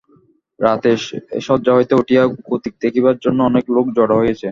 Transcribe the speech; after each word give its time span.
রাত্রে 0.59 0.91
শয্যা 1.47 1.73
হইতে 1.77 1.93
উঠিয়া 1.95 2.21
কৌতুক 2.47 2.73
দেখিবার 2.83 3.15
জন্য 3.23 3.39
অনেক 3.49 3.65
লোক 3.75 3.85
জড় 3.97 4.13
হইয়াছে। 4.19 4.47